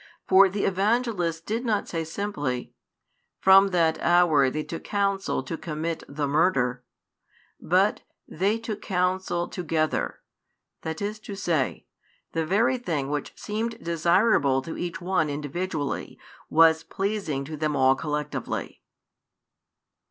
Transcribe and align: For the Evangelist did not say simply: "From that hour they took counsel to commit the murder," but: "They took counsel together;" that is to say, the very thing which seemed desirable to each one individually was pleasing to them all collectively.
For 0.27 0.49
the 0.49 0.65
Evangelist 0.65 1.45
did 1.45 1.63
not 1.63 1.87
say 1.87 2.03
simply: 2.03 2.73
"From 3.39 3.67
that 3.67 4.01
hour 4.01 4.49
they 4.49 4.63
took 4.63 4.83
counsel 4.83 5.43
to 5.43 5.55
commit 5.59 6.01
the 6.09 6.27
murder," 6.27 6.83
but: 7.59 8.01
"They 8.27 8.57
took 8.57 8.81
counsel 8.81 9.47
together;" 9.47 10.19
that 10.81 11.03
is 11.03 11.19
to 11.19 11.35
say, 11.35 11.85
the 12.31 12.47
very 12.47 12.79
thing 12.79 13.11
which 13.11 13.33
seemed 13.39 13.77
desirable 13.79 14.63
to 14.63 14.75
each 14.75 15.01
one 15.01 15.29
individually 15.29 16.17
was 16.49 16.81
pleasing 16.81 17.45
to 17.45 17.55
them 17.55 17.75
all 17.75 17.93
collectively. 17.93 18.81